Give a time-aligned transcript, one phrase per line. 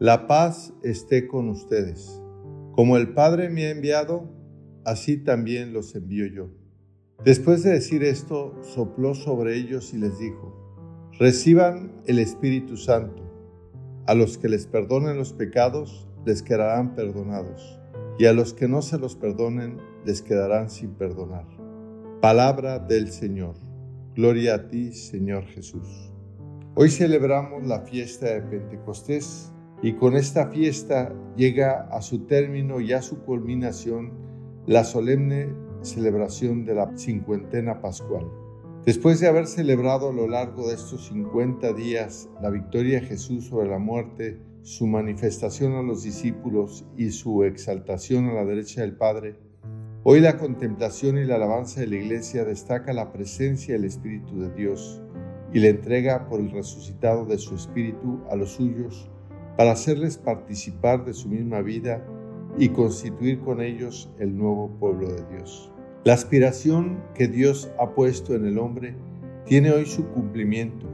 [0.00, 2.20] la paz esté con ustedes.
[2.72, 4.28] Como el Padre me ha enviado,
[4.84, 6.50] así también los envío yo.
[7.24, 10.52] Después de decir esto, sopló sobre ellos y les dijo,
[11.16, 13.22] reciban el Espíritu Santo.
[14.06, 17.80] A los que les perdonen los pecados, les quedarán perdonados,
[18.18, 21.46] y a los que no se los perdonen, les quedarán sin perdonar.
[22.20, 23.54] Palabra del Señor.
[24.16, 26.12] Gloria a ti, Señor Jesús.
[26.74, 29.53] Hoy celebramos la fiesta de Pentecostés
[29.84, 34.14] y con esta fiesta llega a su término y a su culminación
[34.64, 38.26] la solemne celebración de la cincuentena pascual.
[38.86, 43.48] Después de haber celebrado a lo largo de estos 50 días la victoria de Jesús
[43.48, 48.96] sobre la muerte, su manifestación a los discípulos y su exaltación a la derecha del
[48.96, 49.36] Padre,
[50.02, 54.50] hoy la contemplación y la alabanza de la Iglesia destaca la presencia del Espíritu de
[54.54, 55.02] Dios
[55.52, 59.10] y la entrega por el resucitado de su Espíritu a los suyos
[59.56, 62.04] para hacerles participar de su misma vida
[62.58, 65.72] y constituir con ellos el nuevo pueblo de Dios.
[66.04, 68.94] La aspiración que Dios ha puesto en el hombre
[69.46, 70.86] tiene hoy su cumplimiento.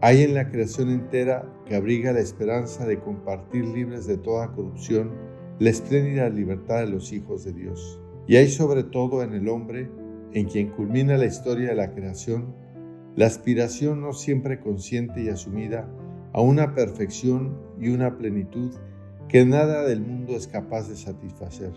[0.00, 5.10] Hay en la creación entera que abriga la esperanza de compartir libres de toda corrupción
[5.58, 8.00] la espléndida libertad de los hijos de Dios.
[8.26, 9.88] Y hay sobre todo en el hombre,
[10.32, 12.54] en quien culmina la historia de la creación,
[13.14, 15.88] la aspiración no siempre consciente y asumida
[16.34, 18.72] a una perfección y una plenitud
[19.28, 21.72] que nada del mundo es capaz de satisfacer.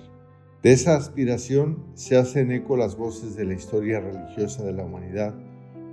[0.64, 5.36] De esa aspiración se hacen eco las voces de la historia religiosa de la humanidad,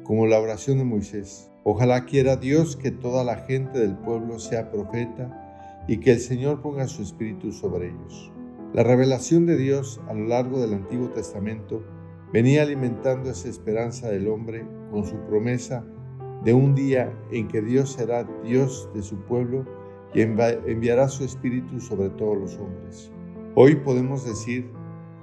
[0.03, 1.51] como la oración de Moisés.
[1.63, 6.63] Ojalá quiera Dios que toda la gente del pueblo sea profeta y que el Señor
[6.63, 8.33] ponga su espíritu sobre ellos.
[8.73, 11.85] La revelación de Dios a lo largo del Antiguo Testamento
[12.33, 15.85] venía alimentando esa esperanza del hombre con su promesa
[16.45, 19.65] de un día en que Dios será Dios de su pueblo
[20.13, 23.11] y enviará su Espíritu sobre todos los hombres.
[23.55, 24.71] Hoy podemos decir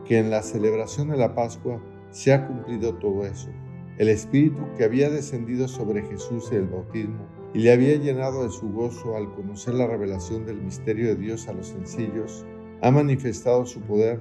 [0.06, 3.50] que en la celebración de la Pascua se ha cumplido todo eso.
[3.98, 8.50] El Espíritu que había descendido sobre Jesús en el bautismo y le había llenado de
[8.50, 12.46] su gozo al conocer la revelación del misterio de Dios a los sencillos,
[12.82, 14.20] ha manifestado su poder,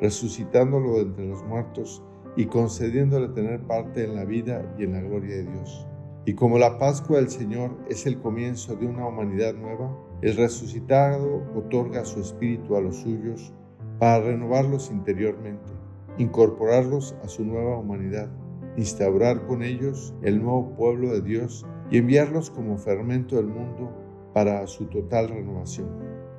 [0.00, 2.02] resucitándolo entre los muertos
[2.36, 5.86] y concediéndole tener parte en la vida y en la gloria de Dios.
[6.24, 11.42] Y como la Pascua del Señor es el comienzo de una humanidad nueva, el resucitado
[11.56, 13.52] otorga su espíritu a los suyos
[13.98, 15.72] para renovarlos interiormente,
[16.18, 18.30] incorporarlos a su nueva humanidad,
[18.76, 23.92] instaurar con ellos el nuevo pueblo de Dios y enviarlos como fermento del mundo
[24.32, 25.88] para su total renovación.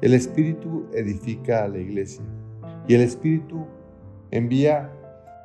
[0.02, 2.24] El Espíritu edifica a la iglesia
[2.88, 3.66] y el Espíritu
[4.32, 4.94] envía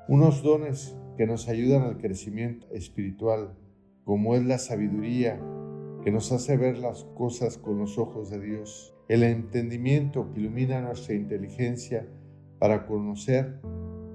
[0.06, 3.53] unos dones que nos ayudan al crecimiento espiritual
[4.08, 5.38] como es la sabiduría
[6.02, 10.80] que nos hace ver las cosas con los ojos de Dios, el entendimiento que ilumina
[10.80, 12.08] nuestra inteligencia
[12.58, 13.60] para conocer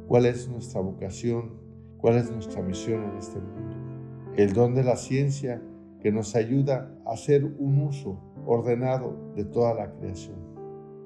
[0.07, 1.51] cuál es nuestra vocación,
[1.99, 5.61] cuál es nuestra misión en este mundo, el don de la ciencia
[6.01, 10.39] que nos ayuda a hacer un uso ordenado de toda la creación.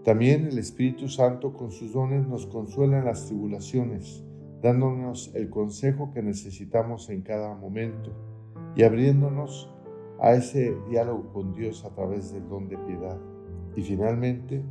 [0.06, 4.24] También el Espíritu Santo con sus dones nos consuela en las tribulaciones,
[4.62, 8.37] dándonos el consejo que necesitamos en cada momento
[8.78, 9.70] y abriéndonos
[10.20, 13.18] a ese diálogo con Dios a través del don de piedad.
[13.76, 14.64] Y finalmente,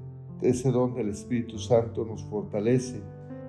[0.42, 3.02] ese don del Espíritu Santo nos fortalece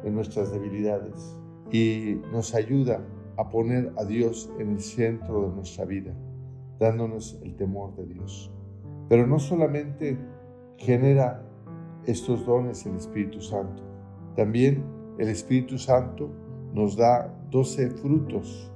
[0.03, 1.38] en nuestras debilidades
[1.72, 3.06] y nos ayuda
[3.38, 6.13] a poner a Dios en el centro de nuestra vida,
[6.79, 8.51] dándonos el temor de Dios.
[9.09, 10.18] Pero no solamente
[10.78, 11.44] genera
[12.06, 13.83] estos dones el Espíritu Santo,
[14.36, 14.83] también
[15.19, 16.31] el Espíritu Santo
[16.74, 18.71] nos da doce frutos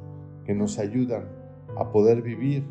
[0.46, 1.41] que nos ayudan
[1.78, 2.68] a poder vivir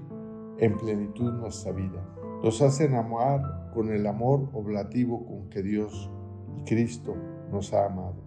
[0.58, 2.04] en plenitud nuestra vida.
[2.42, 6.10] Nos hacen amar con el amor oblativo con que Dios
[6.58, 7.14] y Cristo
[7.50, 8.22] nos ha amado.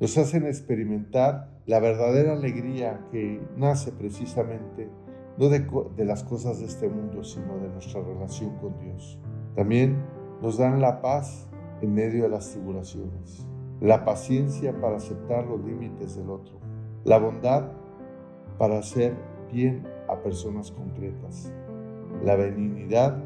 [0.00, 4.90] Nos hacen experimentar la verdadera alegría que nace precisamente
[5.38, 9.18] no de, las cosas de este mundo, sino de nuestra relación con Dios.
[9.56, 9.96] También
[10.40, 11.48] nos dan la paz
[11.80, 13.46] en medio de las tribulaciones,
[13.80, 16.58] la paciencia para aceptar los límites del otro,
[17.04, 17.64] la bondad
[18.58, 19.16] para hacer
[20.08, 21.52] a personas concretas,
[22.24, 23.22] la benignidad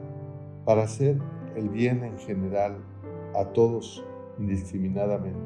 [0.67, 1.19] para hacer
[1.57, 2.77] el bien en general
[3.35, 4.05] a todos
[4.39, 5.39] indiscriminadamente.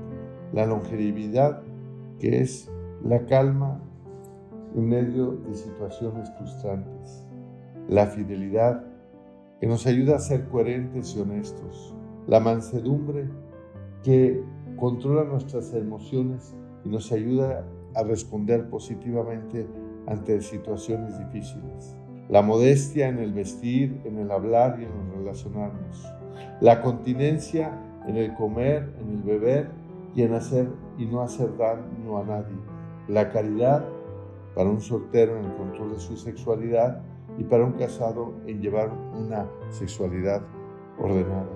[0.52, 1.62] La longevidad,
[2.18, 2.68] que es
[3.04, 3.80] la calma
[4.74, 7.28] en medio de situaciones frustrantes.
[7.88, 8.84] La fidelidad,
[9.60, 11.94] que nos ayuda a ser coherentes y honestos.
[12.26, 13.28] La mansedumbre,
[14.02, 14.42] que
[14.76, 17.64] controla nuestras emociones y nos ayuda
[17.94, 19.68] a responder positivamente
[20.06, 21.96] ante situaciones difíciles.
[22.28, 26.06] La modestia en el vestir, en el hablar y en el relacionarnos.
[26.60, 29.70] La continencia en el comer, en el beber
[30.14, 30.68] y en hacer
[30.98, 32.56] y no hacer daño a nadie.
[33.08, 33.84] La caridad
[34.54, 37.02] para un soltero en el control de su sexualidad
[37.38, 40.42] y para un casado en llevar una sexualidad
[40.98, 41.48] ordenada.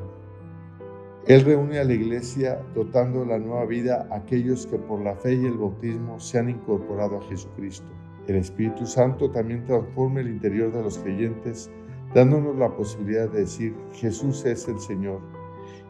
[1.27, 5.35] Él reúne a la iglesia dotando la nueva vida a aquellos que por la fe
[5.35, 7.91] y el bautismo se han incorporado a Jesucristo.
[8.27, 11.71] El Espíritu Santo también transforma el interior de los creyentes,
[12.13, 15.21] dándonos la posibilidad de decir Jesús es el Señor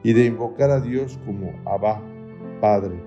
[0.02, 2.02] y de invocar a Dios como Abba,
[2.60, 3.02] Padre,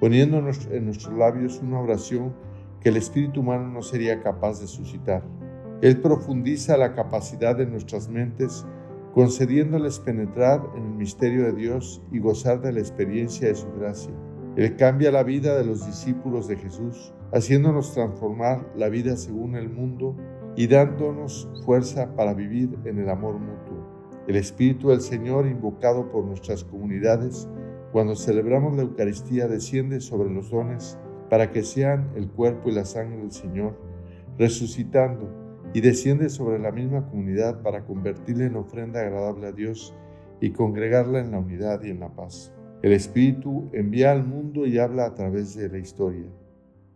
[0.00, 2.34] poniéndonos en nuestros labios una oración
[2.80, 5.22] que el espíritu humano no sería capaz de suscitar.
[5.80, 8.66] Él profundiza la capacidad de nuestras mentes,
[9.14, 14.12] concediéndoles penetrar en el misterio de Dios y gozar de la experiencia de su gracia.
[14.56, 19.68] Él cambia la vida de los discípulos de Jesús, haciéndonos transformar la vida según el
[19.68, 20.16] mundo
[20.56, 24.24] y dándonos fuerza para vivir en el amor mutuo.
[24.26, 27.46] El Espíritu del Señor, invocado por nuestras comunidades,
[27.92, 30.98] cuando celebramos la Eucaristía, desciende sobre los dones
[31.28, 33.78] para que sean el cuerpo y la sangre del Señor,
[34.38, 35.28] resucitando,
[35.74, 39.94] y desciende sobre la misma comunidad para convertirla en ofrenda agradable a Dios
[40.40, 42.55] y congregarla en la unidad y en la paz.
[42.82, 46.26] El Espíritu envía al mundo y habla a través de la historia,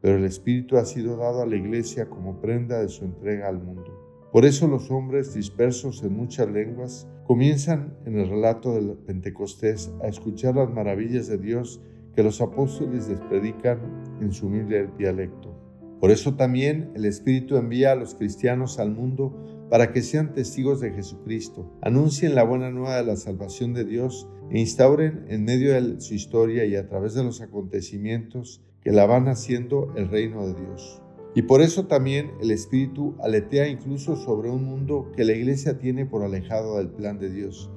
[0.02, 3.62] pero el Espíritu ha sido dado a la Iglesia como prenda de su entrega al
[3.62, 4.28] mundo.
[4.30, 10.08] Por eso los hombres dispersos en muchas lenguas comienzan en el relato del Pentecostés a
[10.08, 11.80] escuchar las maravillas de Dios
[12.14, 13.78] que los apóstoles les predican
[14.20, 15.56] en su humilde dialecto.
[15.98, 20.80] Por eso también el Espíritu envía a los cristianos al mundo para que sean testigos
[20.80, 25.72] de Jesucristo, anuncien la buena nueva de la salvación de Dios e instauren en medio
[25.72, 30.44] de su historia y a través de los acontecimientos que la van haciendo el reino
[30.46, 31.00] de Dios.
[31.36, 36.04] Y por eso también el Espíritu aletea incluso sobre un mundo que la Iglesia tiene
[36.04, 37.70] por alejado del plan de Dios.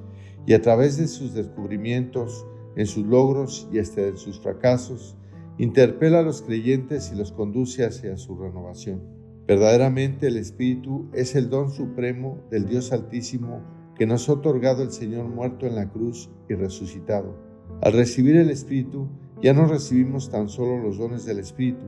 [0.48, 5.16] Y a través de sus descubrimientos, en sus logros y hasta en sus fracasos,
[5.60, 9.23] interpela a los creyentes y los conduce hacia su renovación.
[9.46, 13.62] Verdaderamente el Espíritu es el don supremo del Dios Altísimo
[13.96, 17.36] que nos ha otorgado el Señor muerto en la cruz y resucitado.
[17.82, 19.10] Al recibir el Espíritu,
[19.42, 21.86] ya no recibimos tan solo los dones del Espíritu,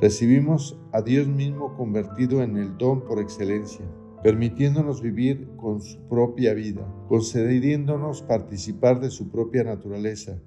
[0.00, 3.84] recibimos a Dios mismo convertido en el don por excelencia,
[4.22, 10.38] permitiéndonos vivir con su propia vida, concediéndonos participar de su propia naturaleza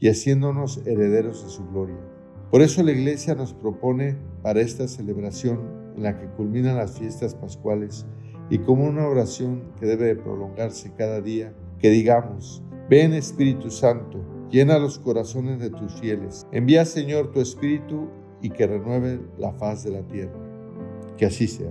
[0.00, 2.00] y haciéndonos herederos de su gloria.
[2.50, 7.34] Por eso la Iglesia nos propone para esta celebración en la que culminan las fiestas
[7.34, 8.06] pascuales
[8.48, 14.18] y como una oración que debe prolongarse cada día, que digamos, ven Espíritu Santo,
[14.50, 18.08] llena los corazones de tus fieles, envía Señor tu Espíritu
[18.40, 20.32] y que renueve la faz de la tierra.
[21.18, 21.70] Que así sea.